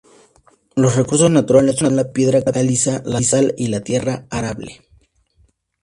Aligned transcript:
Los 0.75 0.95
recursos 0.95 1.29
naturales 1.29 1.75
son 1.75 1.95
la 1.95 2.11
piedra 2.11 2.43
caliza, 2.43 3.03
la 3.05 3.21
sal 3.21 3.53
y 3.55 3.67
la 3.67 3.81
tierra 3.81 4.25
arable. 4.31 4.81